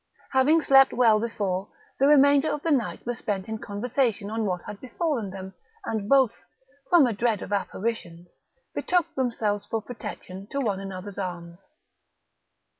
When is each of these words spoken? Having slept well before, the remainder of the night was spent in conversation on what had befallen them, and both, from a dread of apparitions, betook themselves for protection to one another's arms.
Having 0.31 0.63
slept 0.63 0.93
well 0.93 1.19
before, 1.19 1.67
the 1.99 2.07
remainder 2.07 2.49
of 2.51 2.63
the 2.63 2.71
night 2.71 3.05
was 3.05 3.19
spent 3.19 3.47
in 3.47 3.59
conversation 3.59 4.31
on 4.31 4.47
what 4.47 4.63
had 4.65 4.81
befallen 4.81 5.29
them, 5.29 5.53
and 5.85 6.09
both, 6.09 6.43
from 6.89 7.05
a 7.05 7.13
dread 7.13 7.43
of 7.43 7.53
apparitions, 7.53 8.39
betook 8.73 9.13
themselves 9.13 9.67
for 9.67 9.79
protection 9.79 10.47
to 10.49 10.59
one 10.59 10.79
another's 10.79 11.19
arms. 11.19 11.67